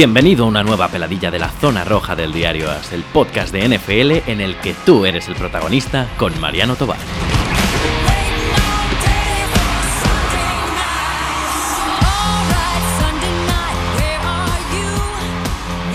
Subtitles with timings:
[0.00, 3.68] Bienvenido a una nueva peladilla de la zona roja del diario AS, el podcast de
[3.68, 6.96] NFL en el que tú eres el protagonista con Mariano Tobar.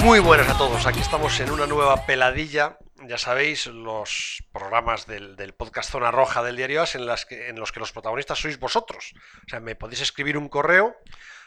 [0.04, 2.78] Muy buenas a todos, aquí estamos en una nueva peladilla.
[3.08, 7.26] Ya sabéis, los programas del, podcast Zona Roja del diario AS en, los
[7.72, 9.14] que los protagonistas sois vosotros.
[9.48, 10.96] O sea, me podéis escribir un correo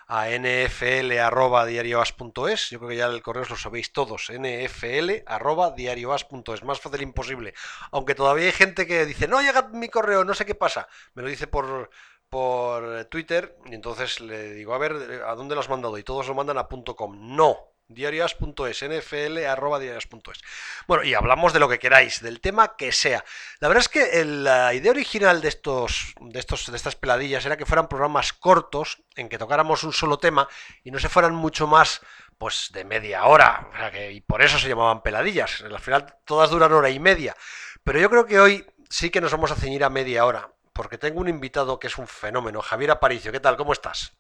[0.08, 2.70] a nfl.diarioas.es.
[2.70, 4.30] Yo creo que ya el correo os lo sabéis todos.
[4.30, 6.64] nfl.diarioas.es.
[6.64, 7.54] Más fácil imposible.
[7.92, 10.88] Aunque todavía hay gente que dice, no llega mi correo, no sé qué pasa.
[11.14, 11.90] Me lo dice por,
[12.28, 15.98] por Twitter y entonces le digo, a ver, ¿a dónde lo has mandado?
[15.98, 17.36] Y todos lo mandan a .com.
[17.36, 17.56] No,
[17.88, 20.41] diarias.es, nfl.diarias.es.
[20.87, 23.24] Bueno, y hablamos de lo que queráis, del tema que sea.
[23.60, 27.56] La verdad es que la idea original de estos, de estos, de estas peladillas era
[27.56, 30.49] que fueran programas cortos, en que tocáramos un solo tema
[30.85, 32.02] y no se fueran mucho más,
[32.37, 33.68] pues, de media hora.
[34.10, 35.62] y por eso se llamaban peladillas.
[35.62, 37.37] Al final todas duran hora y media.
[37.84, 40.99] Pero yo creo que hoy sí que nos vamos a ceñir a media hora, porque
[40.99, 43.32] tengo un invitado que es un fenómeno, Javier Aparicio.
[43.32, 43.57] ¿Qué tal?
[43.57, 44.12] ¿Cómo estás?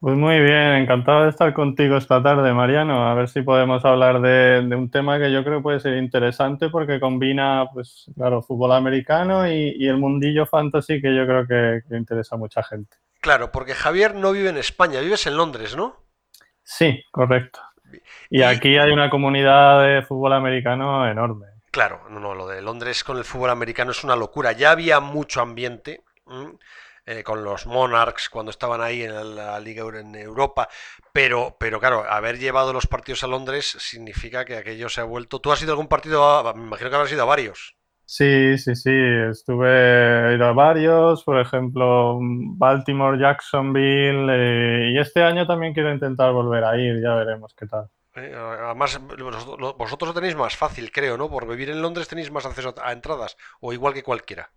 [0.00, 3.08] Pues muy bien, encantado de estar contigo esta tarde, Mariano.
[3.08, 7.00] A ver si podemos hablar de, un tema que yo creo puede ser interesante porque
[7.00, 12.38] combina, pues claro, fútbol americano y, el mundillo fantasy que yo creo que, interesa a
[12.38, 12.96] mucha gente.
[13.20, 15.96] Claro, porque Javier no vive en España, vives en Londres, ¿no?
[16.62, 17.60] Sí, correcto.
[18.28, 21.46] Y, aquí hay una comunidad de fútbol americano enorme.
[21.70, 24.52] Claro, no, no, lo de Londres con el fútbol americano es una locura.
[24.52, 26.02] Ya había mucho ambiente.
[27.06, 30.68] Eh, con los Monarchs cuando estaban ahí en la Liga en Europa,
[31.12, 35.38] pero, pero claro, haber llevado los partidos a Londres significa que aquello se ha vuelto...
[35.38, 36.42] ¿Tú has ido a algún partido?
[36.54, 37.76] me imagino que habrás ido a varios.
[38.06, 38.90] Sí, sí, sí,
[39.30, 45.92] estuve he ido a varios, por ejemplo, Baltimore, Jacksonville, eh, y este año también quiero
[45.92, 47.88] intentar volver a ir, ya veremos qué tal.
[48.14, 49.00] Eh, además,
[49.76, 51.28] vosotros lo tenéis más fácil, creo, ¿no?
[51.28, 54.50] Por vivir en Londres tenéis más acceso a entradas, o igual que cualquiera.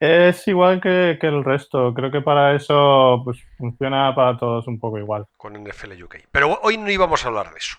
[0.00, 1.94] Es igual que, el resto.
[1.94, 5.26] Creo que para eso pues, funciona para todos un poco igual.
[5.36, 6.16] Con NFL UK.
[6.30, 7.76] Pero hoy no íbamos a hablar de eso.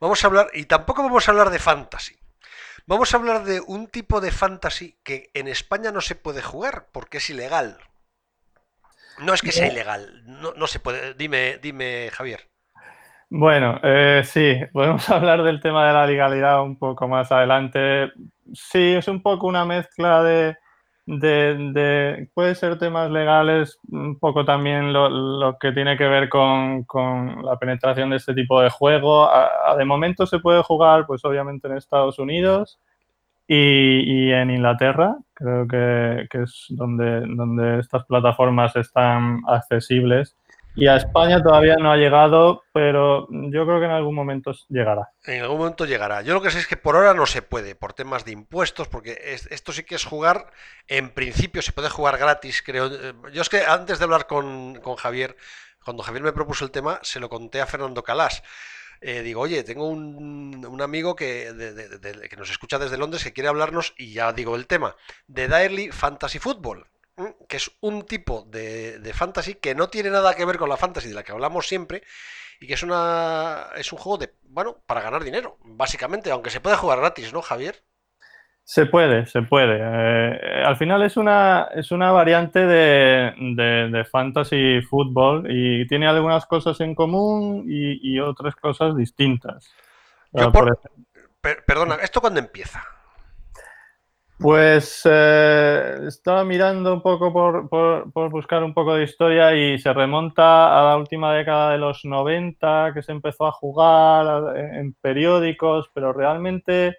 [0.00, 2.16] Vamos a hablar, y tampoco vamos a hablar de fantasy.
[2.86, 6.88] Vamos a hablar de un tipo de fantasy que en España no se puede jugar
[6.92, 7.78] porque es ilegal.
[9.18, 11.14] No es que sea ilegal, no, se puede.
[11.14, 12.48] Dime, dime, Javier.
[13.30, 18.12] Bueno, eh, sí, podemos hablar del tema de la legalidad un poco más adelante.
[18.52, 20.56] Sí, es un poco una mezcla de,
[21.06, 26.86] de, puede ser temas legales, un poco también lo, que tiene que ver con,
[27.42, 29.28] la penetración de este tipo de juego.
[29.76, 32.80] de momento se puede jugar, pues obviamente en Estados Unidos
[33.46, 40.36] y, en Inglaterra, creo que, que, es donde, donde estas plataformas están accesibles.
[40.76, 45.08] Y a España todavía no ha llegado, pero yo creo que en algún momento llegará.
[45.24, 46.22] En algún momento llegará.
[46.22, 48.88] Yo lo que sé es que por ahora no se puede, por temas de impuestos,
[48.88, 49.16] porque
[49.50, 50.50] esto sí que es jugar,
[50.88, 52.90] en principio se puede jugar gratis, creo.
[53.30, 55.36] Yo es que antes de hablar con, Javier,
[55.84, 58.42] cuando Javier me propuso el tema, se lo conté a Fernando Calás.
[59.00, 61.52] Eh, digo, oye, tengo un, amigo que,
[62.28, 64.96] que nos escucha desde Londres que quiere hablarnos, y ya digo el tema,
[65.28, 66.88] de Daily Fantasy Football
[67.48, 71.08] que es un tipo de, fantasy que no tiene nada que ver con la fantasy
[71.08, 72.02] de la que hablamos siempre
[72.60, 76.60] y que es una es un juego de bueno para ganar dinero básicamente aunque se
[76.60, 77.82] puede jugar gratis no Javier
[78.64, 79.78] se puede se puede.
[79.78, 86.80] Eh, al final es una es una variante de, fantasy fútbol y tiene algunas cosas
[86.80, 89.70] en común y, otras cosas distintas.
[91.66, 92.82] Perdona esto cuándo empieza
[94.38, 100.78] pues eh, estaba mirando un poco por, buscar un poco de historia y se remonta
[100.78, 106.12] a la última década de los 90 que se empezó a jugar en periódicos, pero
[106.12, 106.98] realmente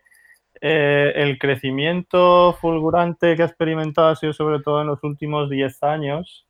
[0.62, 5.84] eh, el crecimiento fulgurante que ha experimentado ha sido sobre todo en los últimos 10
[5.84, 6.46] años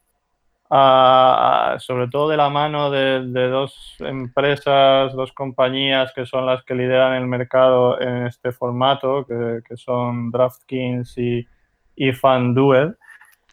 [0.69, 7.13] sobre todo de la mano de, dos empresas, dos compañías que son las que lideran
[7.13, 11.47] el mercado en este formato, que, son DraftKings y,
[12.13, 12.97] FanDuel.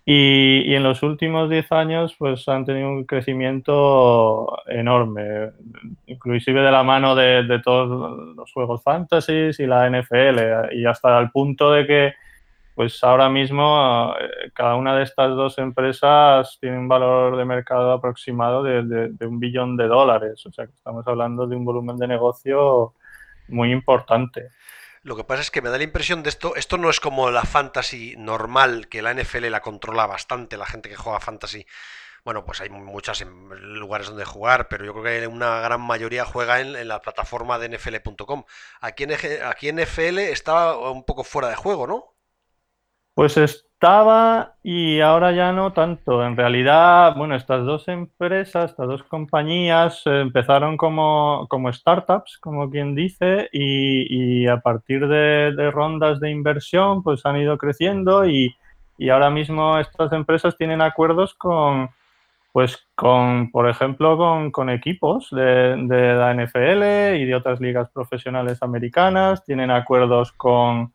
[0.05, 5.53] Y, en los últimos 10 años pues han tenido un crecimiento enorme,
[6.06, 11.19] inclusive de la mano de, de todos los juegos fantasy y la NFL, y hasta
[11.20, 12.15] el punto de que
[12.74, 17.92] pues ahora mismo eh, cada una de estas dos empresas tiene un valor de mercado
[17.92, 20.44] aproximado de, un billón de dólares.
[20.46, 22.94] O sea que estamos hablando de un volumen de negocio
[23.48, 24.48] muy importante.
[25.02, 27.30] Lo que pasa es que me da la impresión de esto, esto no es como
[27.30, 31.66] la fantasy normal, que la NFL la controla bastante, la gente que juega fantasy,
[32.24, 36.60] Bueno, pues hay muchos lugares donde jugar, pero yo creo que una gran mayoría juega
[36.60, 38.44] en, la plataforma de NFL.com.
[38.80, 39.12] Aquí en,
[39.44, 42.12] aquí NFL estaba un poco fuera de juego, ¿no?
[43.14, 43.37] Pues
[43.82, 46.25] estaba y ahora ya no tanto.
[46.25, 52.94] En realidad, bueno, estas dos empresas, estas dos compañías eh, empezaron como, startups, como quien
[52.94, 58.55] dice, y, a partir de, rondas de inversión, pues han ido creciendo y,
[59.11, 61.91] ahora mismo estas empresas tienen acuerdos con,
[62.53, 64.17] pues con, por ejemplo,
[64.53, 70.93] con, equipos de, de la NFL y de otras ligas profesionales americanas, tienen acuerdos con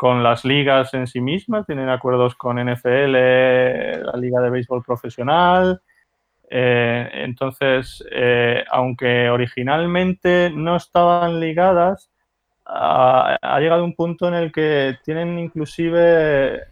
[0.00, 5.82] con las ligas en sí mismas, tienen acuerdos con NFL, la Liga de Béisbol Profesional.
[6.48, 12.10] Eh, entonces, eh, aunque originalmente no estaban ligadas,
[12.64, 16.62] ha, llegado un punto en el que tienen inclusive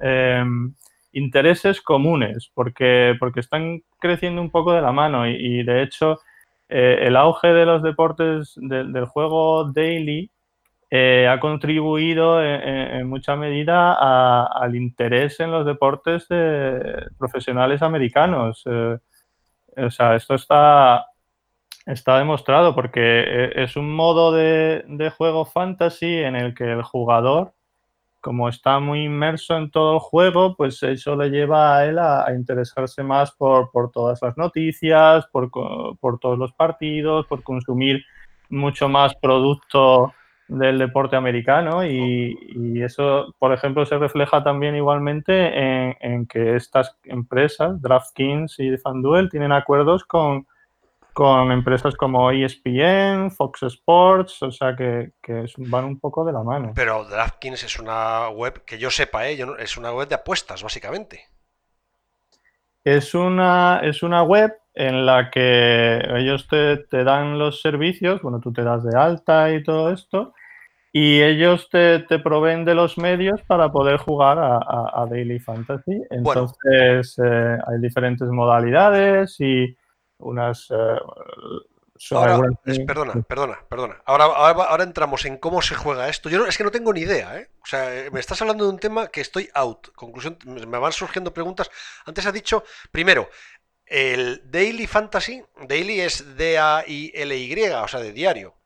[0.00, 0.72] em,
[1.12, 6.20] intereses comunes, porque, porque están creciendo un poco de la mano y, de hecho
[6.70, 10.30] eh, el auge de los deportes del juego daily
[10.90, 16.26] eh, ha contribuido en, mucha medida al interés en los deportes
[17.18, 18.62] profesionales americanos.
[19.78, 21.06] Eh, o sea, esto está,
[21.86, 27.54] está demostrado porque e, es un modo de, juego fantasy en el que el jugador,
[28.20, 32.26] como está muy inmerso en todo el juego, pues eso le lleva a él a,
[32.34, 35.50] interesarse más por, todas las noticias, por,
[36.00, 38.04] por todos los partidos, por consumir
[38.48, 40.14] mucho más producto
[40.48, 47.80] del deporte americano y, eso, por ejemplo, se refleja también igualmente en, que estas empresas,
[47.82, 50.46] DraftKings y FanDuel, tienen acuerdos con,
[51.12, 55.12] con empresas como ESPN, Fox Sports, o sea que,
[55.58, 56.72] van un poco de la mano.
[56.74, 59.38] Pero DraftKings es una web, que yo sepa, ¿eh?
[59.58, 61.26] es una web de apuestas, básicamente.
[62.84, 68.40] Es una, es una web en la que ellos te, te, dan los servicios, bueno,
[68.40, 70.32] tú te das de alta y todo esto,
[71.00, 76.02] y ellos te, te, proveen de los medios para poder jugar a, Daily Fantasy.
[76.10, 79.76] Entonces eh, hay diferentes modalidades y
[80.18, 80.68] unas...
[80.72, 80.98] Eh,
[82.84, 84.02] perdona, perdona, perdona.
[84.06, 86.28] Ahora, ahora, entramos en cómo se juega esto.
[86.30, 87.48] Yo es que no tengo ni idea, ¿eh?
[87.62, 89.92] O sea, eh, me estás hablando de un tema que estoy out.
[89.94, 91.70] Conclusión, me van surgiendo preguntas.
[92.06, 93.28] Antes ha dicho, primero,
[93.86, 98.57] el Daily Fantasy, Daily es D-A-I-L-Y, o sea, de diario.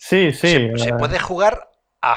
[0.00, 0.70] Sí, sí.
[0.76, 0.94] Se, eh.
[0.98, 1.68] puede jugar
[2.00, 2.16] a,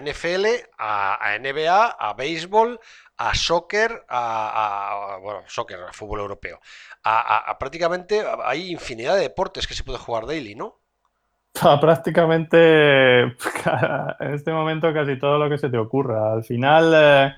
[0.00, 0.46] NFL,
[0.78, 2.78] a, NBA, a béisbol,
[3.16, 6.60] a soccer, a, bueno, soccer, a fútbol europeo.
[7.02, 10.78] A, prácticamente hay infinidad de deportes que se puede jugar daily, ¿no?
[11.80, 16.32] prácticamente en este momento casi todo lo que se te ocurra.
[16.32, 17.34] Al final eh,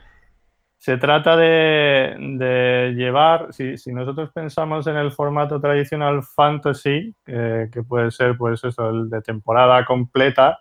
[0.85, 8.37] se trata de, llevar, si, nosotros pensamos en el formato tradicional fantasy, que puede ser
[8.37, 10.59] pues eso, el de temporada completa,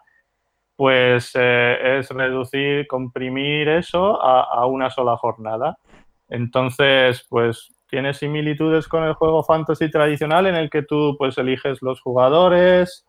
[0.78, 5.78] pues eh, es reducir, comprimir eso a, una sola jornada.
[6.30, 11.82] Entonces, pues tiene similitudes con el juego fantasy tradicional en el que tú pues eliges
[11.82, 13.06] los jugadores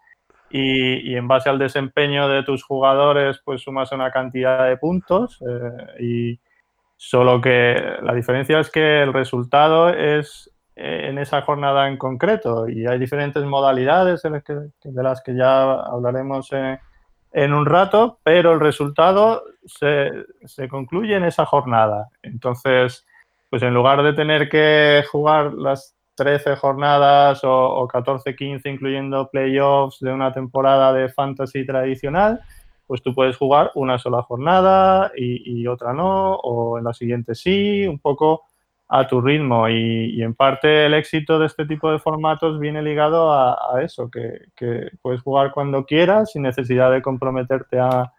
[0.51, 6.03] y, en base al desempeño de tus jugadores pues sumas una cantidad de puntos eh,
[6.03, 6.41] y
[6.96, 12.69] Solo que la diferencia es que el resultado es eh, en esa jornada en concreto
[12.69, 14.31] y hay diferentes modalidades de
[15.03, 16.51] las que, ya hablaremos
[17.32, 22.08] en, un rato, pero el resultado se, concluye en esa jornada.
[22.22, 23.06] Entonces,
[23.51, 29.29] pues en lugar de tener que jugar las 13 jornadas o, o 14, 15, incluyendo
[29.31, 32.41] playoffs de una temporada de fantasy tradicional,
[32.86, 37.86] pues tú puedes jugar una sola jornada y, otra no, o en la siguiente sí,
[37.86, 38.43] un poco
[38.88, 39.69] a tu ritmo.
[39.69, 44.91] Y, en parte el éxito de este tipo de formatos viene ligado a, eso, que,
[45.03, 48.12] puedes jugar cuando quieras sin necesidad de comprometerte a,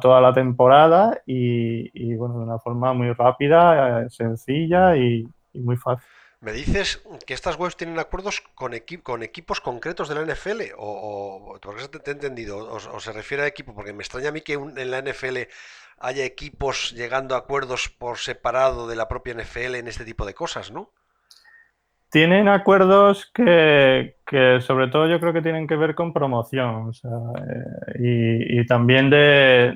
[0.00, 6.06] toda la temporada y, bueno, de una forma muy rápida, eh, sencilla y muy fácil.
[6.42, 8.72] ¿Me dices que estas webs tienen acuerdos con,
[9.04, 10.74] con equipos concretos de la NFL?
[10.76, 12.58] ¿O, o te he entendido?
[12.68, 13.72] O, se refiere a equipo?
[13.76, 15.38] Porque me extraña a mí que en la NFL
[16.00, 20.34] haya equipos llegando a acuerdos por separado de la propia NFL en este tipo de
[20.34, 20.90] cosas, ¿no?
[22.10, 24.16] Tienen acuerdos que,
[24.60, 26.92] sobre todo yo creo que tienen que ver con promoción
[28.00, 29.72] eh, y, también de,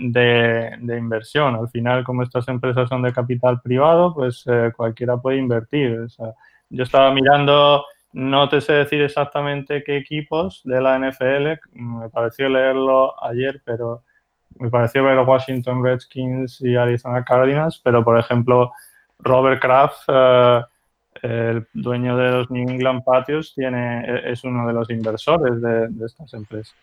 [0.98, 1.54] inversión.
[1.54, 6.00] Al final, como estas empresas son de capital privado, pues eh, cualquiera puede invertir.
[6.00, 6.34] O sea,
[6.70, 12.48] yo estaba mirando, no te sé decir exactamente qué equipos de la NFL, me pareció
[12.48, 14.02] leerlo ayer, pero
[14.58, 18.72] me pareció ver Washington Redskins y Arizona Cardinals, pero por ejemplo,
[19.18, 20.62] Robert Kraft, eh,
[21.22, 25.88] el dueño de los New England Patios tiene, e, es uno de los inversores de,
[26.04, 26.74] estas empresas.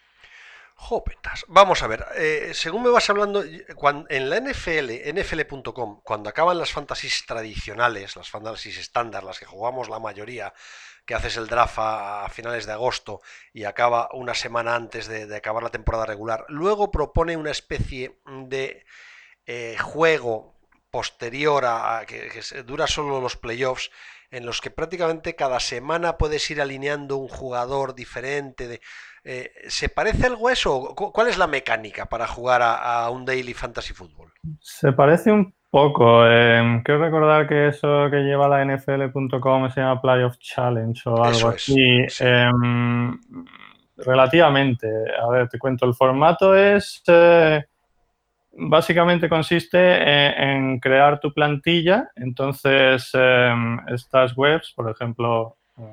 [0.76, 1.46] Jopetas.
[1.48, 6.72] Vamos a ver, eh, según me vas hablando, en la NFL, NFL.com, cuando acaban las
[6.72, 10.54] fantasies tradicionales, las fantasies estándar, las que jugamos la mayoría,
[11.06, 13.22] que haces el draft a, finales de agosto
[13.54, 18.86] y acaba una semana antes de, acabar la temporada regular, luego propone una especie de
[19.46, 20.54] eh, juego
[20.90, 22.30] posterior a, que,
[22.66, 23.90] dura solo los playoffs,
[24.34, 28.68] en los que prácticamente cada semana puedes ir alineando un jugador diferente.
[28.68, 28.82] De,
[29.24, 30.96] eh, ¿Se parece algo a eso?
[30.96, 34.34] ¿Cuál es la mecánica para jugar a, un Daily Fantasy Football?
[34.60, 36.26] Se parece un poco.
[36.28, 41.50] Eh, quiero recordar que eso que lleva la NFL.com se llama Playoff Challenge o algo
[41.50, 42.06] así.
[42.20, 43.20] Em,
[43.98, 44.88] relativamente.
[45.22, 45.86] A ver, te cuento.
[45.86, 47.04] El formato es.
[47.08, 47.64] Eh,
[48.54, 52.10] básicamente consiste en, crear tu plantilla.
[52.16, 55.84] Entonces, em, estas webs, por ejemplo, eh,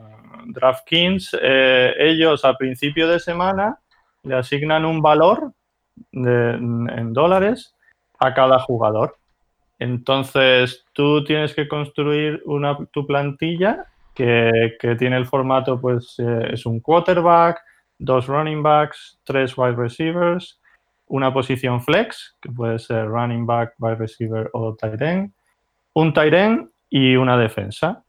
[0.47, 3.79] DraftKings, eh, ellos a principio de semana
[4.23, 5.52] le asignan un valor
[6.12, 7.75] en dólares
[8.19, 9.17] a cada jugador.
[9.81, 16.67] Entonces, tú tienes que construir una, tu plantilla que, tiene el formato, pues, eh, es
[16.67, 17.59] un quarterback,
[17.99, 20.60] dos running backs, tres wide receivers,
[21.11, 25.33] una posición flex, que puede ser running back, wide receiver o tight end,
[25.93, 28.05] un tight end y una defensa.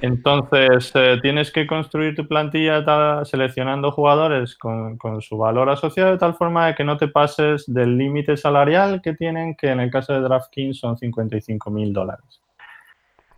[0.00, 6.34] Entonces, eh, tienes que construir tu plantilla seleccionando jugadores con, su valor asociado de tal
[6.34, 10.12] forma de que no te pases del límite salarial que tienen, que en el caso
[10.14, 12.42] de DraftKings son 55 mil dólares.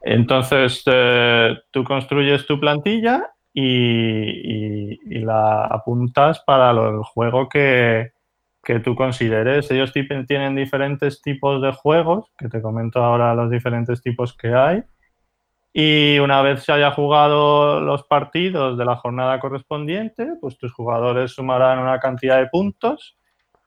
[0.03, 8.14] Entonces, eh, tú construyes tu plantilla y, y, la apuntas para el juego que,
[8.65, 9.71] que tú consideres.
[9.71, 14.83] Ellos tienen diferentes tipos de juegos, que te comento ahora los diferentes tipos que hay.
[15.73, 21.33] Y una vez se haya jugado los partidos de la jornada correspondiente, pues tus jugadores
[21.33, 23.19] sumarán una cantidad de puntos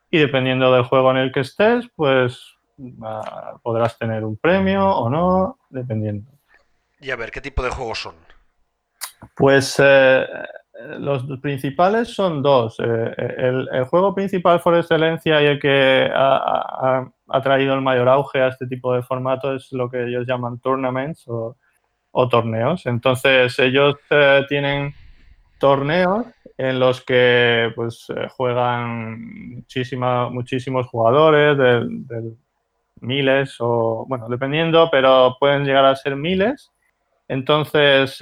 [0.10, 2.56] y dependiendo del juego en el que estés, pues
[3.04, 6.32] ah, podrás tener un premio o no, dependiendo.
[7.01, 8.16] Y a ver, ¿qué tipo de juegos son?
[9.36, 10.25] Pues eh,
[11.00, 12.79] los principales son dos.
[12.79, 17.10] Eh, el, juego principal por excelencia y el que ha,
[17.43, 21.25] traído el mayor auge a este tipo de formato es lo que ellos llaman tournaments
[21.27, 21.55] o,
[22.29, 22.86] torneos.
[22.86, 24.93] Entonces ellos eh, tienen
[25.60, 26.25] torneos
[26.57, 32.34] en los que pues eh, juegan muchísima, muchísimos jugadores, de,
[33.00, 36.72] miles o bueno, dependiendo, pero pueden llegar a ser miles.
[37.27, 38.19] Entonces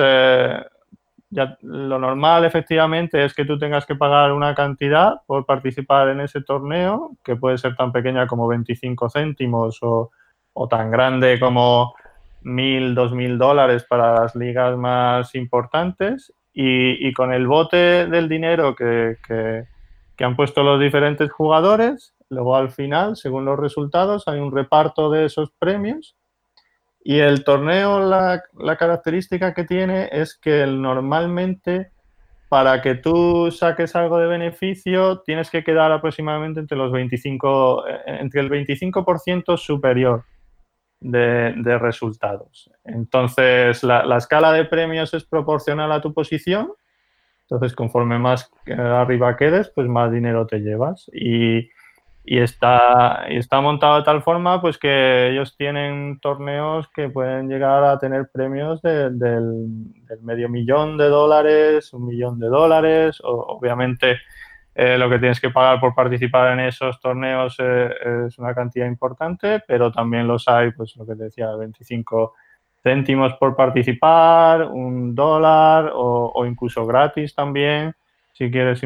[1.31, 6.41] lo normal efectivamente es que tú tengas que pagar una cantidad por participar en ese
[6.41, 10.11] torneo, que puede ser tan pequeña como 25 céntimos o,
[10.69, 11.93] tan grande como
[12.43, 16.33] 1.000, 2.000 dólares para las ligas más importantes.
[16.57, 22.71] Y, con el bote del dinero que, que han puesto los diferentes jugadores, luego al
[22.71, 26.15] final, según los resultados, hay un reparto de esos premios
[27.07, 28.41] y el torneo, la,
[28.79, 31.91] característica que tiene es que normalmente
[32.49, 37.99] para que tú saques algo de beneficio tienes que quedar aproximadamente entre los 25, eh,
[38.07, 40.25] entre el 25% superior
[40.99, 42.71] de, resultados.
[42.83, 46.73] Entonces, la, la, escala de premios es proporcional a tu posición.
[47.41, 51.07] Entonces, conforme más arriba quedes, pues más dinero te llevas.
[51.13, 51.69] Y,
[52.27, 57.47] y está, y está montado de tal forma pues que ellos tienen torneos que pueden
[57.47, 59.15] llegar a tener premios del,
[60.21, 63.21] medio millón de dólares, un millón de dólares.
[63.23, 64.17] O, obviamente
[64.73, 67.93] eh, lo que tienes que pagar por participar en esos torneos eh,
[68.27, 72.33] es una cantidad importante, pero también los hay, pues lo que te decía, 25
[72.81, 77.95] céntimos por participar, un dólar o, incluso gratis también,
[78.33, 78.81] si quieres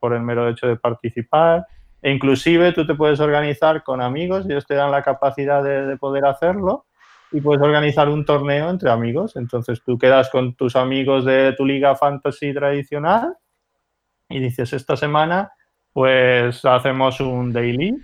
[0.00, 1.66] por el mero hecho de participar.
[2.04, 6.26] E inclusive tú te puedes organizar con amigos, ellos te dan la capacidad de, poder
[6.26, 6.84] hacerlo
[7.32, 9.36] y puedes organizar un torneo entre amigos.
[9.36, 13.34] Entonces tú quedas con tus amigos de tu liga fantasy tradicional
[14.28, 15.52] y dices, esta semana
[15.94, 17.96] pues hacemos un daily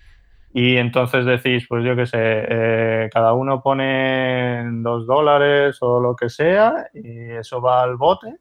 [0.54, 6.16] y entonces decís, pues yo qué sé, eh, cada uno pone dos dólares o lo
[6.16, 8.38] que sea y eso va al bote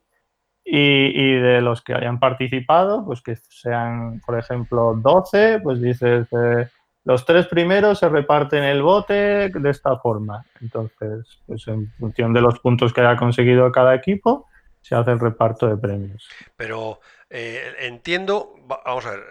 [0.72, 6.68] y, de los que hayan participado, pues que sean, por ejemplo, 12, pues dices, eh,
[7.06, 10.46] los tres primeros se reparten el bote de esta forma.
[10.62, 14.46] Entonces, pues en función de los puntos que haya conseguido cada equipo,
[14.82, 16.30] se hace el reparto de premios.
[16.56, 17.00] Pero
[17.32, 19.24] eh, entiendo, vamos a ver,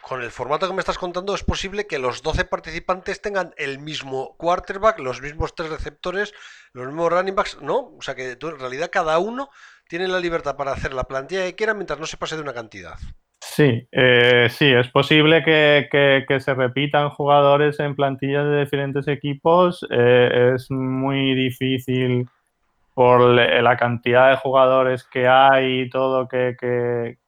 [0.00, 3.78] con el formato que me estás contando es posible que los 12 participantes tengan el
[3.78, 6.32] mismo quarterback, los mismos tres receptores,
[6.72, 7.92] los mismos running backs, ¿no?
[7.98, 9.50] O sea que en realidad cada uno
[9.96, 12.52] tiene la libertad para hacer la plantilla que quiera mientras no se pase de una
[12.52, 12.94] cantidad.
[13.40, 19.86] Sí, eh, sí, es posible que, se repitan jugadores en plantillas de diferentes equipos.
[19.88, 22.28] Eh, es muy difícil
[22.92, 26.56] por la cantidad de jugadores que hay y todo, que,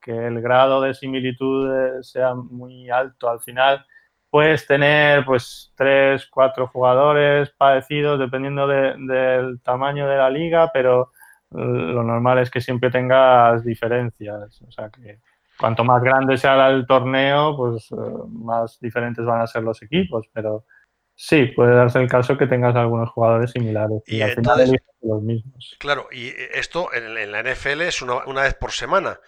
[0.06, 1.70] el grado de similitud
[2.02, 3.30] sea muy alto.
[3.30, 3.86] Al final
[4.28, 11.12] puedes tener pues tres, cuatro jugadores parecidos dependiendo del tamaño de la liga, pero
[11.50, 14.62] lo normal es que siempre tengas diferencias.
[14.62, 15.20] O sea que
[15.58, 17.96] cuanto más grande sea el torneo, pues eh,
[18.28, 20.64] más diferentes van a ser los equipos, pero
[21.14, 25.76] sí, puede darse el caso que tengas algunos jugadores similares y, al final los mismos.
[25.78, 29.20] Claro, y esto en, la NFL es una, una, vez por semana,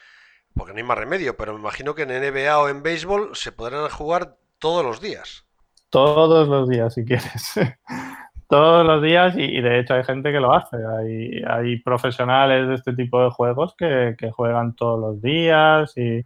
[0.54, 3.52] porque no hay más remedio, pero me imagino que en NBA o en béisbol se
[3.52, 5.46] podrán jugar todos los días.
[5.90, 7.54] Todos los días, si quieres.
[8.48, 10.76] todos los días y, de hecho hay gente que lo hace.
[10.76, 16.24] Hay, hay profesionales de este tipo de juegos que, juegan todos los días y,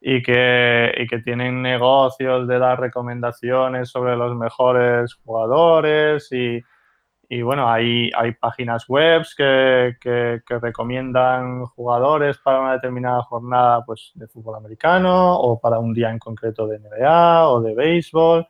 [0.00, 6.62] y, que, y que tienen negocios de dar recomendaciones sobre los mejores jugadores y,
[7.42, 14.12] bueno, hay, hay páginas web que, que, que, recomiendan jugadores para una determinada jornada pues,
[14.14, 18.48] de fútbol americano o para un día en concreto de NBA o de béisbol.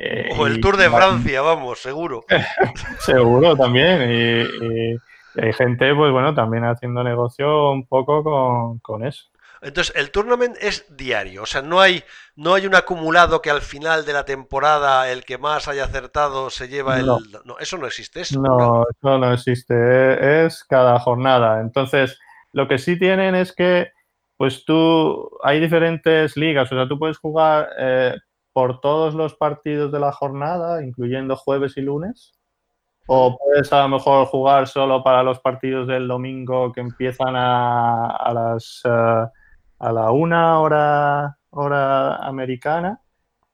[0.00, 2.24] Eh, o el Tour de Francia, vamos, seguro.
[3.00, 4.08] seguro también.
[4.08, 4.96] Y,
[5.40, 9.24] hay gente, pues bueno, también haciendo negocio un poco con, eso.
[9.60, 12.02] Entonces, el tournament es diario, o sea, no hay,
[12.36, 16.48] no hay un acumulado que al final de la temporada el que más haya acertado
[16.50, 17.06] se lleva el...
[17.06, 18.20] No, eso no existe.
[18.20, 21.60] ¿es no, eso no existe, es cada jornada.
[21.60, 22.18] Entonces,
[22.52, 23.90] lo que sí tienen es que,
[24.36, 28.14] pues tú, hay diferentes ligas, o sea, tú puedes jugar eh,
[28.58, 32.34] por todos los partidos de la jornada, incluyendo jueves y lunes?
[33.06, 38.32] ¿O puedes a lo mejor jugar solo para los partidos del domingo que empiezan a,
[38.34, 39.26] las eh,
[39.78, 43.00] a la una hora, hora americana?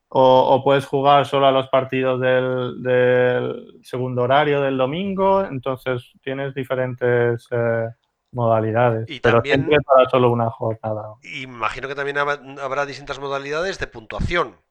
[0.09, 5.45] O, puedes jugar solo a los partidos del, segundo horario del domingo?
[5.45, 7.89] Entonces tienes diferentes eh,
[8.33, 9.11] modalidades.
[9.11, 11.13] Y pero también para solo una jornada.
[11.43, 14.64] Imagino que también habrá distintas modalidades de puntuación.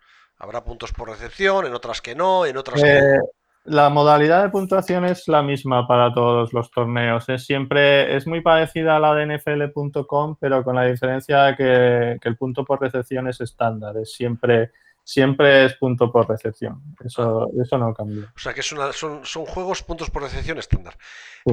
[0.43, 3.19] Habrá puntos por recepción, en otras que no, en otras que eh,
[3.63, 7.29] La modalidad de puntuación es la misma para todos los torneos.
[7.29, 12.27] Es siempre, es muy parecida a la de NFL.com, pero con la diferencia de que,
[12.27, 13.95] el punto por recepción es estándar.
[13.95, 16.93] Es siempre, siempre es punto por recepción.
[17.05, 18.29] Eso, eso no cambia.
[18.35, 20.97] O sea que son, son juegos puntos por recepción estándar.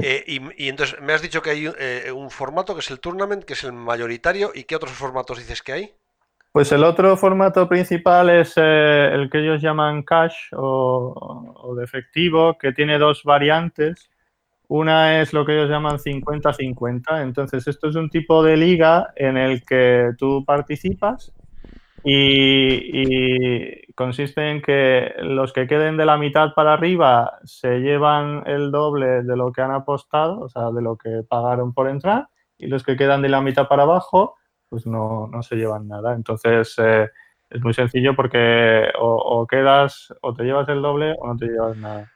[0.03, 3.45] Eh, y, entonces me has dicho que hay eh, un formato que es el tournament,
[3.45, 4.51] que es el mayoritario.
[4.53, 5.95] ¿Y qué otros formatos dices que hay?
[6.53, 12.59] Pues el otro formato principal es eh, el que ellos llaman cash o, de efectivo,
[12.59, 14.11] que tiene dos variantes.
[14.67, 17.23] Una es lo que ellos llaman 50-50.
[17.23, 21.33] Entonces, esto es un tipo de liga en el que tú participas
[22.03, 28.73] y, consiste en que los que queden de la mitad para arriba se llevan el
[28.73, 32.67] doble de lo que han apostado, o sea, de lo que pagaron por entrar, y
[32.67, 34.37] los que quedan de la mitad para abajo
[34.71, 36.15] pues no, no se llevan nada.
[36.15, 37.11] Entonces eh,
[37.51, 41.77] es muy sencillo porque o, quedas o te llevas el doble o no te llevas
[41.77, 42.11] nada.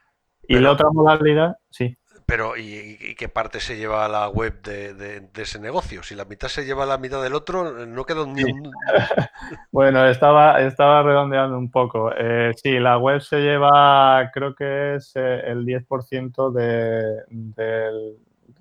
[0.47, 1.97] Y la otra modalidad, sí.
[2.27, 6.01] Pero, ¿y, qué parte se lleva la web de, ese negocio?
[6.01, 8.71] Si la mitad se lleva la mitad del otro, no queda ni un...
[9.71, 12.11] bueno, estaba, estaba redondeando un poco.
[12.17, 18.17] Eh, sí, la web se lleva, creo que es eh, el 10% de, del,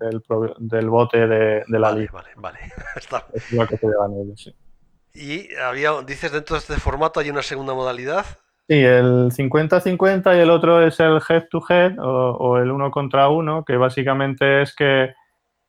[0.06, 2.12] del, bote de, la vale, liga.
[2.12, 2.58] Vale, vale.
[3.34, 4.54] Es lo que se llevan ellos, sí.
[5.14, 8.26] Y había, dices, dentro de este formato hay una segunda modalidad.
[8.68, 13.76] Sí, el 50-50 y el otro es el head-to-head o, el uno contra uno, que
[13.76, 15.14] básicamente es que,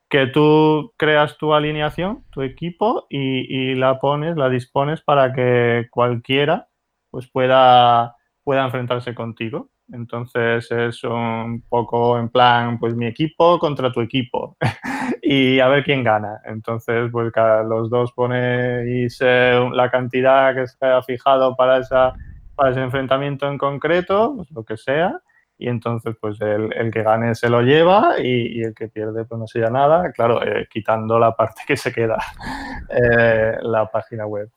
[0.10, 5.88] que tú creas tu alineación, tu equipo, y, y, la pones, la dispones para que
[5.92, 6.70] cualquiera
[7.12, 9.70] pues pueda, pueda enfrentarse contigo.
[9.92, 14.58] Entonces es un poco en plan, pues mi equipo contra tu equipo
[15.22, 16.42] y a ver quién gana.
[16.46, 17.32] Entonces, pues
[17.68, 22.14] los dos ponéis la cantidad que se ha fijado para, esa,
[22.56, 25.22] para ese enfrentamiento en concreto, pues lo que sea,
[25.58, 29.48] y entonces pues el, que gane se lo lleva y, el que pierde pues no
[29.48, 32.18] se lleva nada, claro, eh, quitando la parte que se queda
[32.90, 34.50] eh, la página web.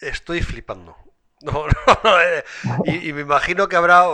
[0.00, 1.03] Estoy flipando.
[1.52, 1.66] No,
[2.02, 2.44] no, eh,
[2.86, 4.04] y, me imagino que habrá.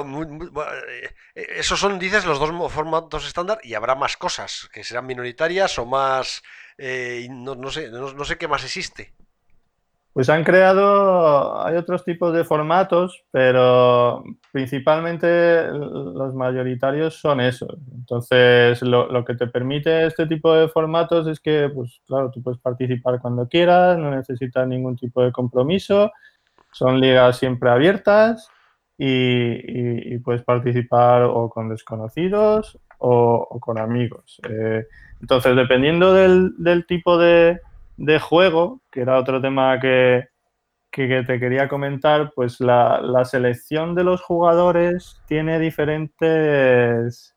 [1.36, 5.78] Eh, esos son, dices, los dos formatos estándar y habrá más cosas que serán minoritarias
[5.78, 6.42] o más.
[6.78, 9.14] no, sé, no, sé qué más existe.
[10.12, 17.78] Pues han creado, hay otros tipos de formatos, pero principalmente los mayoritarios son esos.
[17.94, 22.60] Entonces, lo, que te permite este tipo de formatos es que, pues claro, tú puedes
[22.60, 26.10] participar cuando quieras, no necesitas ningún tipo de compromiso,
[26.72, 28.50] son ligas siempre abiertas
[28.98, 34.40] y, puedes participar o con desconocidos o, con amigos.
[34.48, 34.86] Eh,
[35.20, 37.60] entonces, dependiendo del tipo de
[38.20, 40.28] juego, que era otro tema que,
[40.90, 47.34] te quería comentar, pues la, selección de los jugadores tiene diferentes,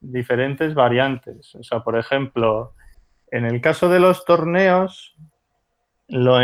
[0.00, 1.54] diferentes variantes.
[1.54, 2.74] O sea, por ejemplo,
[3.30, 5.16] en el caso de los torneos,
[6.08, 6.38] lo,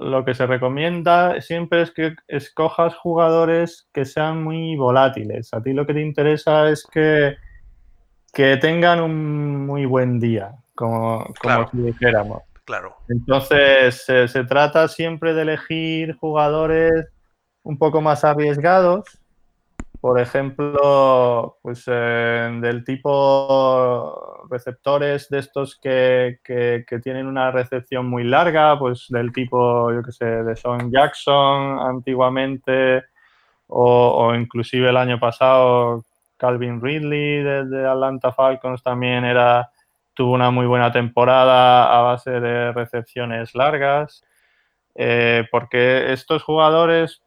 [0.00, 5.52] lo, que se recomienda siempre es que escojas jugadores que sean muy volátiles.
[5.52, 7.36] A ti lo que te interesa es que,
[8.32, 12.42] que tengan un muy buen día, como, como si dijéramos.
[12.64, 12.96] Claro.
[13.08, 17.06] Entonces, se trata siempre de elegir jugadores
[17.62, 19.04] un poco más arriesgados.
[20.00, 28.24] Por ejemplo, pues eh, del tipo receptores de estos que, que, tienen una recepción muy
[28.24, 33.04] larga, pues del tipo, yo que sé, de Sean Jackson antiguamente,
[33.66, 36.04] o, o inclusive el año pasado
[36.36, 39.70] Calvin Ridley de Atlanta Falcons también era
[40.18, 44.24] tuvo una muy buena temporada a base de recepciones largas,
[44.96, 47.22] eh, porque estos jugadores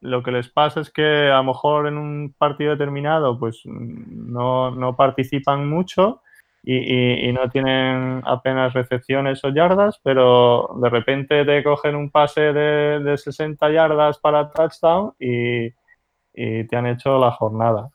[0.00, 4.94] lo que les pasa es que a lo mejor en un partido determinado pues no,
[4.96, 6.22] participan mucho
[6.62, 13.16] y, no tienen apenas recepciones o yardas, pero de repente te cogen un pase de,
[13.16, 15.70] 60 yardas para touchdown y
[16.34, 17.90] te han hecho la jornada.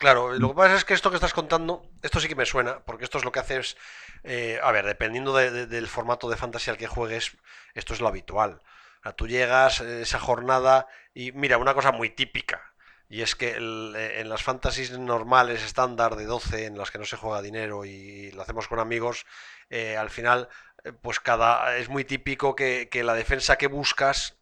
[0.00, 2.78] Claro, lo que pasa es que esto que estás contando, esto sí que me suena,
[2.86, 3.76] porque esto es lo que haces,
[4.24, 7.36] eh, a ver, dependiendo del formato de fantasy al que juegues,
[7.74, 8.62] esto es lo habitual.
[9.02, 12.74] Sea, tú llegas eh, esa jornada y mira, una cosa muy típica,
[13.08, 17.04] y es que eh, en las fantasies normales, estándar de 12, en las que no
[17.04, 19.26] se juega dinero y lo hacemos con amigos,
[19.98, 20.48] al final,
[21.00, 24.40] pues cada es muy típico que, que la defensa que buscas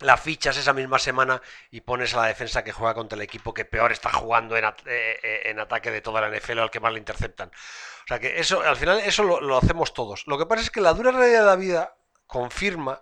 [0.00, 3.54] la fichas esa misma semana y pones a la defensa que juega contra el equipo
[3.54, 6.80] que peor está jugando en, eh, eh, ataque de toda la NFL o al que
[6.80, 7.50] más le interceptan.
[7.50, 10.26] O sea que eso, al final, eso lo, hacemos todos.
[10.26, 12.98] Lo que pasa es que la dura realidad de la vida confirma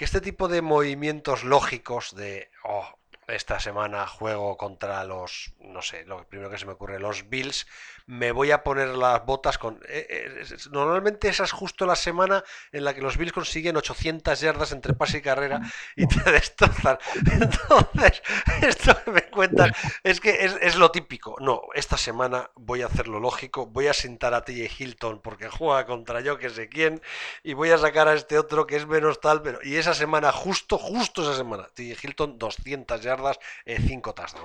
[0.00, 2.88] que este tipo de movimientos lógicos de, oh,
[3.30, 7.66] esta semana juego contra los, no sé, lo primero que se me ocurre, los Bills,
[8.10, 9.80] me voy a poner las botas con...
[9.88, 14.40] Eh, eh, normalmente esa es justo la semana en la que los Bills consiguen 800
[14.40, 15.60] yardas entre pase y carrera
[15.94, 16.98] y te destrozan.
[17.30, 18.22] Entonces,
[18.62, 19.70] esto que me cuentas
[20.02, 21.36] es que es, lo típico.
[21.38, 25.48] No, esta semana voy a hacer lo lógico, voy a sentar a TJ Hilton porque
[25.48, 27.00] juega contra yo que sé quién
[27.44, 29.60] y voy a sacar a este otro que es menos tal, pero...
[29.62, 33.19] Y esa semana, justo, justo esa semana, TJ Hilton 200 yardas,
[33.66, 34.40] 5 eh,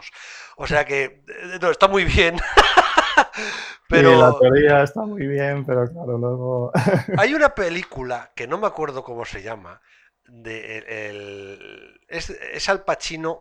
[0.58, 1.24] O sea que,
[1.62, 2.38] no, está muy bien.
[3.90, 6.72] pero la teoría está muy bien, pero claro, luego.
[7.18, 9.82] Hay una película que no me acuerdo cómo se llama.
[10.28, 13.40] De el, es, Al Pacino.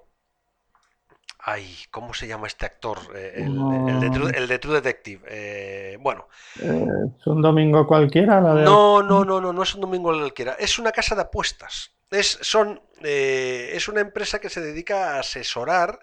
[1.46, 2.98] Ay, ¿cómo se llama este actor?
[3.14, 5.22] Eh, el, de, True, Detective.
[5.28, 6.26] Eh, bueno.
[6.60, 6.86] Eh,
[7.18, 8.40] ¿Es un domingo cualquiera?
[8.40, 10.56] No, no, no, no, no es un domingo cualquiera.
[10.58, 11.93] Es una casa de apuestas.
[12.10, 16.00] Es, son, es una empresa que se dedica a asesorar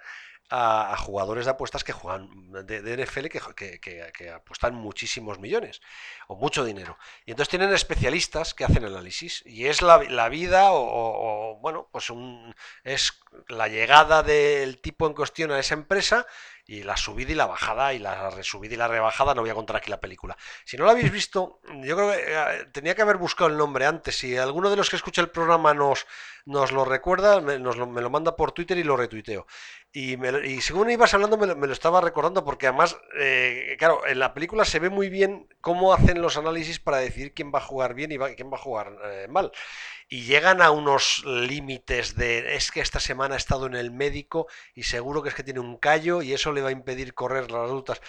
[0.51, 5.81] a, jugadores de apuestas que juegan de, NFL que, que, apuestan muchísimos millones
[6.27, 6.97] o mucho dinero.
[7.25, 9.43] Y entonces tienen especialistas que hacen análisis.
[9.45, 13.13] Y es la, vida o, bueno, pues un, es
[13.47, 16.27] la llegada del tipo en cuestión a esa empresa
[16.65, 19.56] y la subida y la bajada y la resubida y la rebajada, no voy a
[19.56, 20.38] contar aquí la película.
[20.65, 23.86] Si no la habéis visto, yo creo que eh, tenía que haber buscado el nombre
[23.86, 24.17] antes.
[24.17, 26.06] Si alguno de los que escucha el programa nos,
[26.45, 29.45] nos lo recuerda, me, nos lo, me lo manda por Twitter y lo retuiteo.
[29.91, 30.15] Y,
[30.47, 34.63] y según ibas hablando me lo, estaba recordando porque además, eh, claro, en la película
[34.63, 38.12] se ve muy bien cómo hacen los análisis para decidir quién va a jugar bien
[38.12, 39.52] y quién va a jugar eh, mal
[40.12, 44.47] y llegan a unos límites de es que esta semana ha estado en el médico
[44.76, 47.50] y seguro que es que tiene un callo y eso le va a impedir correr
[47.50, 48.02] las rutas.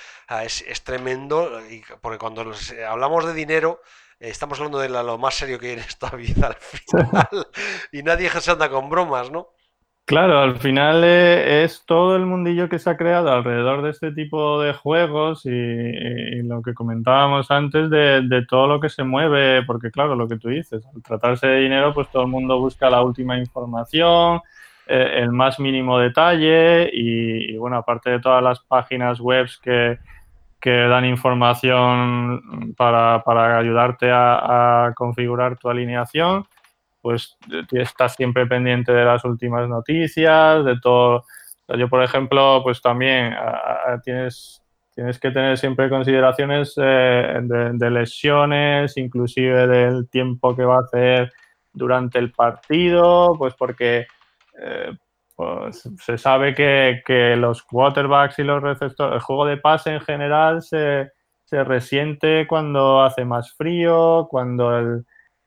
[0.42, 1.62] es, tremendo,
[2.00, 2.52] porque cuando
[2.88, 3.80] hablamos de dinero,
[4.18, 7.46] eh, estamos hablando de lo más serio que hay en esta vida al final
[7.92, 9.54] y nadie se anda con bromas, ¿no?
[10.12, 14.12] Claro, al final eh, es todo el mundillo que se ha creado alrededor de este
[14.12, 19.90] tipo de juegos y, lo que comentábamos antes de, todo lo que se mueve, porque
[19.90, 23.00] claro, lo que tú dices, al tratarse de dinero, pues todo el mundo busca la
[23.00, 24.42] última información,
[24.86, 29.98] eh, el más mínimo detalle y, bueno, aparte de todas las páginas web que,
[30.62, 33.22] dan información para,
[33.56, 36.44] ayudarte a configurar tu alineación
[37.02, 37.36] pues
[37.72, 41.24] estás siempre pendiente de las últimas noticias, de todo.
[41.76, 43.34] Yo, por ejemplo, pues también
[44.04, 44.62] tienes,
[44.94, 51.32] tienes que tener siempre consideraciones eh, de, lesiones, inclusive del tiempo que va a hacer
[51.72, 54.06] durante el partido, pues porque
[54.60, 54.96] eh,
[55.34, 60.00] pues se sabe que, que, los quarterbacks y los receptores, el juego de pase en
[60.02, 61.10] general se,
[61.44, 65.06] se resiente cuando hace más frío, cuando el,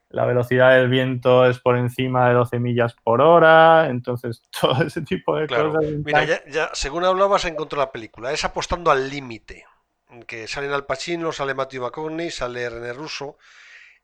[0.09, 5.01] la velocidad del viento es por encima de 12 millas por hora, entonces todo ese
[5.01, 5.83] tipo de cosas.
[6.03, 9.65] Mira, ya, según hablabas, encontró la película, es apostando al límite,
[10.27, 13.37] que salen Al Pacino, sale Matthew McConaughey, sale René Russo.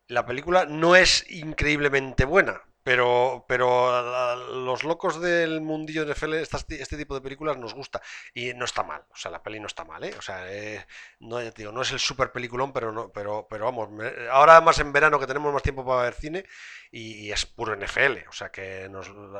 [0.08, 6.96] La película no es increíblemente buena, pero, pero los locos del mundillo de NFL, este
[6.96, 8.00] tipo de películas nos gusta.
[8.34, 9.04] Y no está mal.
[9.10, 10.14] O sea, la peli no está mal, ¿eh?
[10.18, 10.84] O sea, eh,
[11.20, 13.88] no, es el super peliculón, pero, no, pero, pero vamos.
[14.30, 16.44] ahora más en verano que tenemos más tiempo para ver cine
[16.90, 18.28] y, es puro NFL.
[18.28, 18.90] O sea, que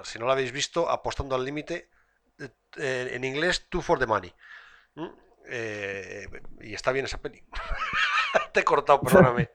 [0.05, 1.90] si no lo habéis visto, apostando al límite,
[2.76, 4.33] eh, en inglés, two for the money.
[5.48, 6.28] Eh,
[6.61, 7.42] y está bien esa peli.
[8.52, 9.50] Te he cortado, perdóname.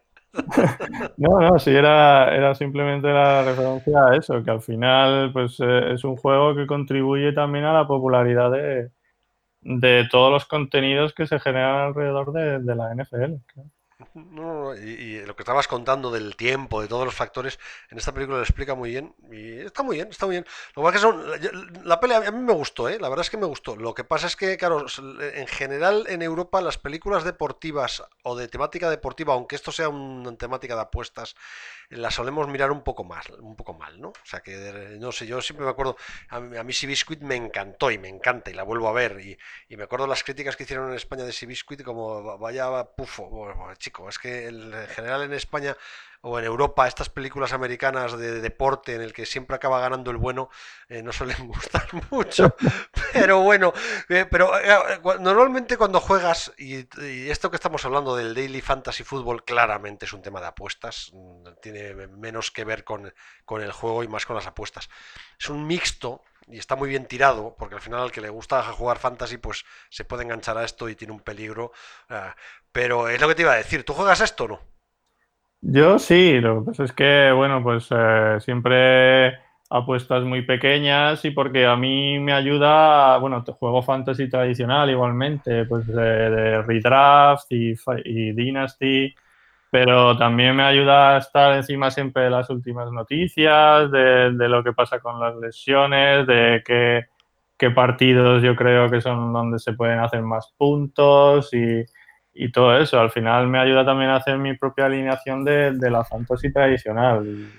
[1.18, 5.94] No, no, sí, era, era simplemente la referencia a eso, que al final pues eh,
[5.94, 8.92] es un juego que contribuye también a la popularidad de,
[9.62, 13.36] de todos los contenidos que se generan alrededor de, de la NFL.
[14.14, 17.58] No, y, lo que estabas contando del tiempo, de todos los factores,
[17.90, 19.16] en esta película lo explica muy bien.
[19.32, 20.46] Y está muy bien, está muy bien.
[20.76, 21.24] Lo que que son.
[21.84, 23.00] La, pelea a mí me gustó, ¿eh?
[23.00, 23.76] La verdad es que me gustó.
[23.76, 24.86] Lo que pasa es que, claro,
[25.20, 30.36] en general en Europa las películas deportivas o de temática deportiva, aunque esto sea una
[30.38, 31.36] temática de apuestas,
[31.90, 34.10] la solemos mirar un poco más, un poco mal, ¿no?
[34.10, 35.96] O sea que, no sé, yo siempre me acuerdo,
[36.30, 39.38] a mí, a Biscuit me encantó y me encanta y la vuelvo a ver y,
[39.70, 43.72] y me acuerdo las críticas que hicieron en España de Biscuit como vaya pufo, bueno,
[44.10, 45.76] es que en general en España
[46.22, 50.18] o en Europa estas películas americanas de, deporte en el que siempre acaba ganando el
[50.18, 50.50] bueno
[50.90, 52.56] eh, no suelen gustar mucho
[53.14, 53.74] pero bueno
[54.10, 56.88] eh, pero eh, normalmente cuando juegas y,
[57.30, 61.48] esto que estamos hablando del daily fantasy football claramente es un tema de apuestas mm,
[61.62, 63.14] tiene menos que ver con,
[63.46, 64.90] con el juego y más con las apuestas
[65.40, 68.64] es un mixto y está muy bien tirado, porque al final al que le gusta
[68.72, 71.74] jugar fantasy, pues se puede enganchar a esto y tiene un peligro.
[72.78, 74.60] Pero es lo que te iba a decir, ¿tú juegas esto o no?
[75.62, 79.40] Yo sí, lo que pasa es que, bueno, pues eh, siempre
[79.72, 85.88] apuestas muy pequeñas y porque a mí me ayuda, bueno, juego fantasy tradicional igualmente, pues
[85.88, 87.74] de, redraft y,
[88.06, 89.16] y, dynasty,
[89.72, 94.64] pero también me ayuda a estar encima siempre de las últimas noticias, de, de lo
[94.64, 97.08] que pasa con las lesiones, de qué,
[97.58, 101.84] qué partidos yo creo que son donde se pueden hacer más puntos y
[102.38, 103.00] y todo eso.
[103.00, 107.50] Al final me ayuda también a hacer mi propia alineación de, la fantasy tradicional.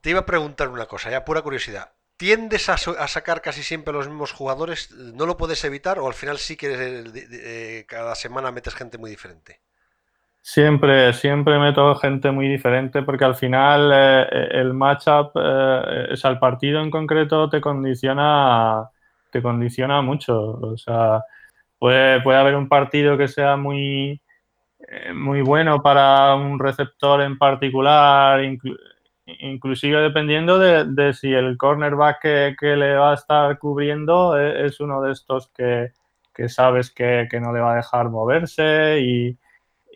[0.00, 1.92] Te iba a preguntar una cosa, ya pura curiosidad.
[2.16, 4.90] ¿Tiendes a, sacar casi siempre los mismos jugadores?
[4.92, 9.10] ¿No lo puedes evitar o al final sí que eh, cada semana metes gente muy
[9.10, 9.60] diferente?
[10.40, 16.38] Siempre, siempre meto gente muy diferente porque al final eh, el matchup, eh, es el
[16.38, 18.88] partido en concreto te condiciona,
[19.30, 20.52] te condiciona mucho.
[20.52, 21.22] O sea,
[21.78, 24.20] puede, puede haber un partido que sea muy, eh,
[25.14, 28.40] muy bueno para un receptor en particular,
[29.26, 32.20] inclusive dependiendo de, si el cornerback
[32.58, 35.92] que, le va a estar cubriendo e, es, uno de estos que,
[36.48, 39.36] sabes que, no le va a dejar moverse y,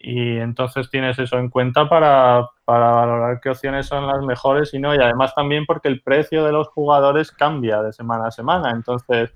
[0.05, 4.93] entonces tienes eso en cuenta para, para, valorar qué opciones son las mejores y no,
[4.93, 9.33] y además también porque el precio de los jugadores cambia de semana a semana, entonces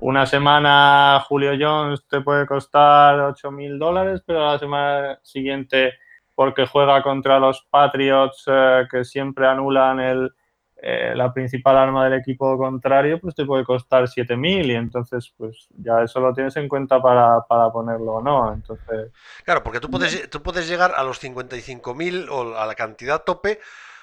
[0.00, 5.94] una semana Julio Jones te puede costar 8 mil dólares, pero la semana siguiente,
[6.34, 10.30] porque juega contra los Patriots eh, que siempre anulan el,
[10.82, 15.32] eh, la principal arma del equipo contrario, pues te puede costar 7 mil y entonces
[15.36, 18.52] pues ya eso lo tienes en cuenta para, para ponerlo o no.
[18.52, 19.10] Entonces,
[19.44, 23.22] claro, porque tú puedes, tú puedes llegar a los 55 mil o a la cantidad
[23.22, 23.60] tope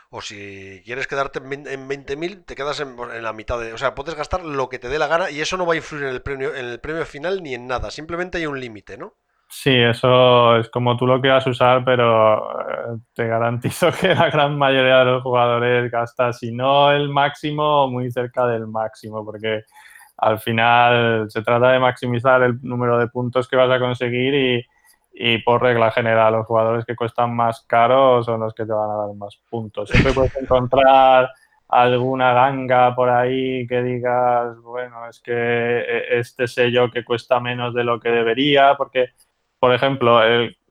[0.09, 3.73] o si quieres quedarte en 20.000, te quedas en, la mitad de...
[3.73, 5.77] O sea, puedes gastar lo que te dé la gana y eso no va a
[5.77, 7.91] influir en el premio, en el premio final ni en nada.
[7.91, 9.13] Simplemente hay un límite, ¿no?
[9.49, 14.57] Sí, eso es como tú lo quieras usar, pero eh, te garantizo que la gran
[14.57, 19.63] mayoría de los jugadores gasta, si no el máximo, muy cerca del máximo, porque
[20.17, 24.65] al final se trata de maximizar el número de puntos que vas a conseguir y,
[25.19, 28.91] y por regla general los jugadores que cuestan más caros son los que te van
[28.91, 29.89] a dar más puntos.
[29.89, 31.31] Siempre puedes encontrar
[31.67, 37.73] alguna ganga por ahí que digas, bueno, es que eh, este sello que cuesta menos
[37.73, 39.09] de lo que debería, porque,
[39.59, 40.21] por ejemplo,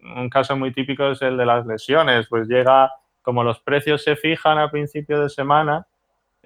[0.01, 4.15] un caso muy típico es el de las lesiones, pues llega, como los precios se
[4.15, 5.89] fijan a principio de semana,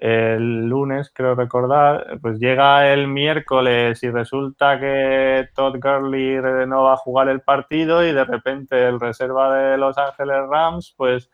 [0.01, 6.93] el lunes, creo recordar, pues llega el miércoles y resulta que Todd Gurley no va
[6.93, 11.29] a jugar el partido y de repente el reserva de Los Ángeles Rams, pues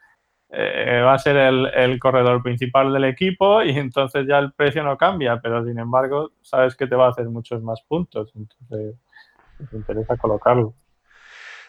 [0.49, 4.97] eh, va a ser el, corredor principal del equipo y entonces ya el precio no
[4.97, 8.95] cambia, pero sin embargo sabes que te va a hacer muchos más puntos, entonces
[9.69, 10.73] te interesa colocarlo.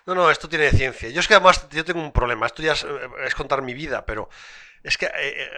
[0.05, 1.11] No, no, esto tiene ciencia.
[1.11, 4.29] Yo es que además yo tengo un problema, esto ya es, contar mi vida, pero
[4.83, 5.51] es que eh, eh,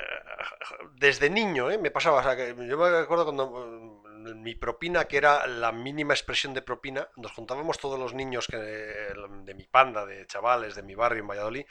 [0.95, 5.73] desde niño me pasaba, o yo me acuerdo cuando mm, mi propina, que era la
[5.73, 10.83] mínima expresión de propina, nos juntábamos todos los niños de mi panda, de chavales, de
[10.83, 11.67] mi barrio en Valladolid,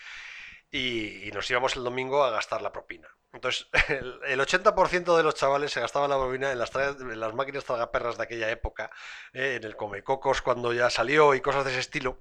[0.71, 3.07] y, nos íbamos el domingo a gastar la propina.
[3.33, 3.67] Entonces,
[4.27, 8.49] el, 80% de los chavales se gastaban la propina en las, máquinas tragaperras de aquella
[8.49, 8.91] época,
[9.33, 12.19] eh, en el Comecocos cuando ya salió y cosas de ese estilo.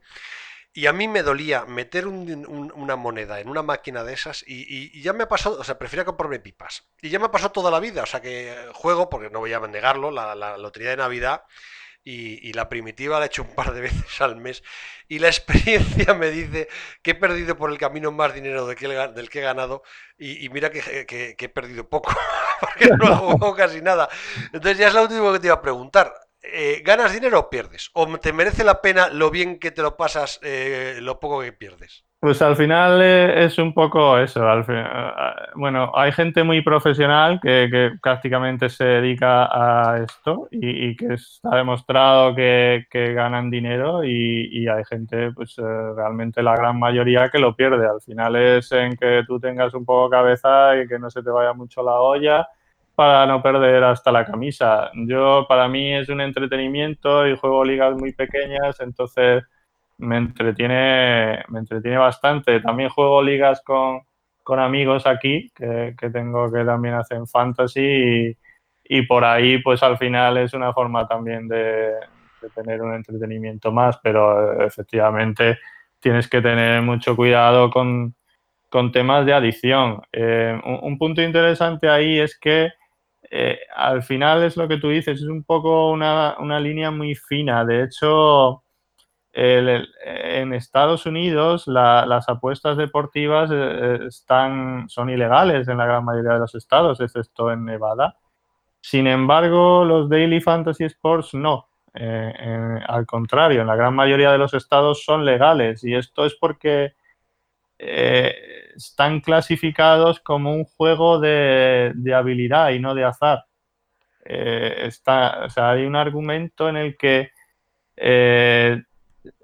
[0.79, 5.13] Y a mí me dolía meter una moneda en una máquina de esas y, ya
[5.13, 6.87] me ha pasado, o sea, prefiero comprarme pipas.
[7.03, 9.53] Y ya me ha pasado toda la vida, o sea que juego, porque no voy
[9.53, 11.43] a negarlo, la, la lotería de Navidad
[12.05, 14.63] y, la primitiva la he hecho un par de veces al mes
[15.09, 16.69] y la experiencia me dice
[17.03, 19.83] que he perdido por el camino más dinero del que, he ganado
[20.17, 22.15] y, mira que, he perdido poco
[22.61, 24.09] porque no he jugado casi nada.
[24.53, 26.15] Entonces ya es lo último que te iba a preguntar.
[26.51, 27.91] Eh, ¿Ganas dinero o pierdes?
[27.95, 31.53] ¿O te merece la pena lo bien que te lo pasas, eh, lo poco que
[31.53, 32.05] pierdes?
[32.21, 34.49] Pues al final eh, es un poco eso.
[34.49, 34.65] Al
[35.55, 42.35] bueno, hay gente muy profesional que, prácticamente se dedica a esto y, que está demostrado
[42.35, 47.87] que, ganan dinero y, hay gente, pues realmente la gran mayoría que lo pierde.
[47.87, 51.31] Al final es en que tú tengas un poco cabeza y que no se te
[51.31, 52.49] vaya mucho la olla
[52.99, 54.91] para no perder hasta la camisa.
[54.93, 59.45] Yo, para mí es un entretenimiento y juego ligas muy pequeñas, entonces
[59.99, 62.59] me entretiene, me entretiene bastante.
[62.59, 64.03] También juego ligas con,
[64.59, 68.37] amigos aquí que, tengo que también hacen fantasy
[68.83, 71.93] y, por ahí pues al final es una forma también de,
[72.53, 75.61] tener un entretenimiento más, pero efectivamente
[76.01, 78.17] tienes que tener mucho cuidado con,
[78.93, 80.03] temas de adicción.
[80.11, 82.73] Eh, un, punto interesante ahí es que
[83.31, 87.65] eh, al final es lo que tú dices, es un poco una, línea muy fina.
[87.65, 88.65] De hecho,
[89.33, 96.41] en Estados Unidos las apuestas deportivas eh, están, son ilegales en la gran mayoría de
[96.41, 98.17] los estados, excepto en Nevada.
[98.81, 101.69] Sin embargo, los Daily Fantasy Sports no.
[101.95, 106.35] Eh, al contrario, en la gran mayoría de los estados son legales y esto es
[106.35, 106.95] porque
[107.79, 113.45] están clasificados como un juego de, habilidad y no de azar.
[114.25, 117.31] Eh, está, o sea, hay un argumento en el que
[117.97, 118.83] eh,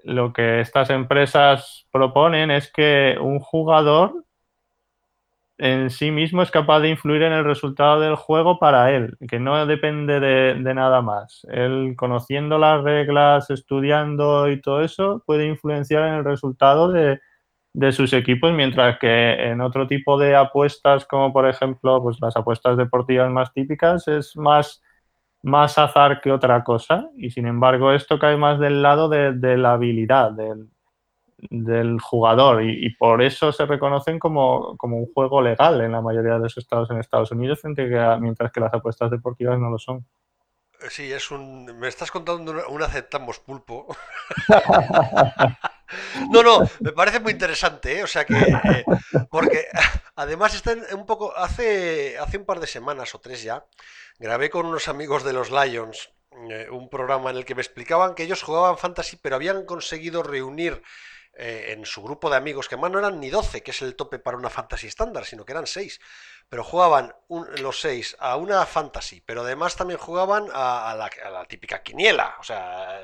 [0.03, 4.23] lo que estas empresas proponen es que un jugador
[5.57, 9.39] en sí mismo es capaz de influir en el resultado del juego para él, que
[9.39, 11.47] no depende de, de, nada más.
[11.49, 17.21] Él, conociendo las reglas, estudiando y todo eso, puede influenciar en el resultado de,
[17.75, 22.37] de sus equipos, mientras que en otro tipo de apuestas, como por ejemplo pues las
[22.37, 24.81] apuestas deportivas más típicas, es más,
[25.43, 27.09] más azar que otra cosa.
[27.17, 30.69] Y sin embargo, esto cae más del lado de, la habilidad del,
[31.49, 36.35] del jugador y, por eso se reconocen como, como, un juego legal en la mayoría
[36.35, 37.89] de los estados en Estados Unidos, frente
[38.21, 40.05] mientras que las apuestas deportivas no lo son.
[40.89, 41.65] Sí, es un.
[41.79, 43.87] Me estás contando un aceptamos pulpo.
[46.31, 48.03] No, no, me parece muy interesante, ¿eh?
[48.03, 48.83] o sea que, eh,
[49.29, 49.67] porque
[50.15, 53.65] además está un poco, hace, hace un par de semanas o tres ya,
[54.17, 56.09] grabé con unos amigos de los Lions
[56.49, 60.23] eh, un programa en el que me explicaban que ellos jugaban fantasy, pero habían conseguido
[60.23, 60.81] reunir
[61.37, 64.19] en su grupo de amigos, que más no eran ni 12, que es el tope
[64.19, 65.99] para una fantasy estándar, sino que eran 6,
[66.49, 67.15] pero jugaban
[67.59, 73.01] los seis a una fantasy, pero además también jugaban a, la, típica quiniela, o sea,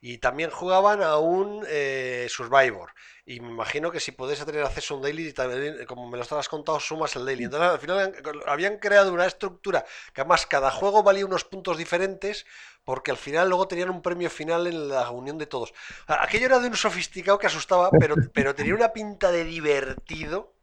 [0.00, 2.92] y también jugaban a un eh, Survivor.
[3.24, 6.22] Y me imagino que si podés tener acceso a un daily, también, como me lo
[6.22, 7.44] estabas contando, sumas el daily.
[7.44, 12.44] Entonces, al final habían creado una estructura que además cada juego valía unos puntos diferentes,
[12.84, 15.72] porque al final luego tenían un premio final en la unión de todos.
[16.06, 20.54] Aquello era de un sofisticado que asustaba, pero, pero tenía una pinta de divertido.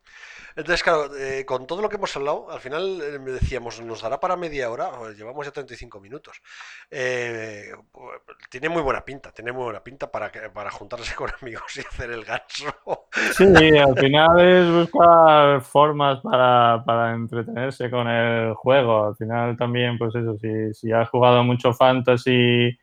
[0.57, 4.19] Entonces, claro, eh, con todo lo que hemos hablado, al final eh, decíamos, nos dará
[4.19, 6.41] para media hora, llevamos ya 35 minutos.
[6.89, 7.71] Eh,
[8.49, 12.09] tiene muy buena pinta, tiene muy buena pinta para, para juntarse con amigos y hacer
[12.09, 12.73] el ganso.
[13.33, 13.45] Sí,
[13.77, 19.09] al final es buscar formas para, para entretenerse con el juego.
[19.09, 22.75] Al final también, pues eso, si, si has jugado mucho fantasy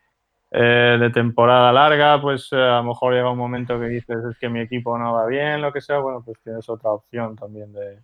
[0.57, 4.39] eh, de temporada larga, pues eh, a lo mejor llega un momento que dices es
[4.39, 7.73] que mi equipo no va bien, lo que sea, bueno, pues tienes otra opción también
[7.73, 7.99] de...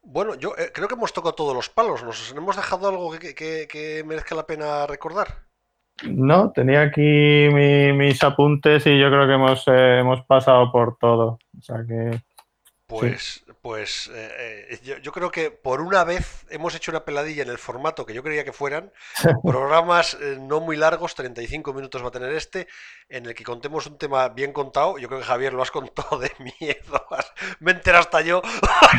[0.00, 2.02] Bueno, yo eh, creo que hemos tocado todos los palos.
[2.02, 5.28] ¿Nos hemos dejado algo que, merezca la pena recordar?
[6.04, 11.38] No, tenía aquí mis apuntes y yo creo que hemos, hemos pasado por todo.
[11.58, 12.18] O sea que...
[12.86, 17.48] Pues, pues eh, eh, yo, creo que por una vez hemos hecho una peladilla en
[17.48, 18.92] el formato que yo creía que fueran.
[19.42, 22.68] Programas eh, no muy largos, 35 minutos va a tener este,
[23.08, 24.98] en el que contemos un tema bien contado.
[24.98, 27.06] Yo creo que Javier lo has contado de miedo.
[27.58, 28.40] Me entero hasta yo.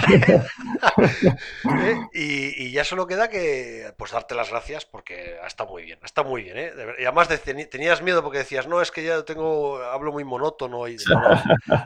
[2.13, 5.97] y, ya solo queda que pues darte las gracias porque estado muy bien.
[6.03, 6.73] Ha muy bien.
[6.99, 7.29] Y además
[7.69, 10.89] tenías miedo porque decías, no, es que ya tengo, hablo muy monótono.
[10.89, 10.97] Y,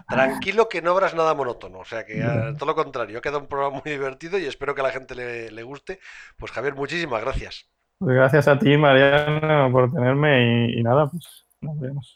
[0.09, 1.77] tranquilo que no habrás nada monótono.
[1.77, 2.25] O sea que
[2.57, 5.15] todo lo contrario, ha quedado un programa muy divertido y espero que a la gente
[5.15, 5.99] le, guste.
[6.37, 7.69] Pues Javier, muchísimas gracias.
[7.99, 12.07] Pues gracias a ti, Mariano, por tenerme y, nada, pues nos vemos.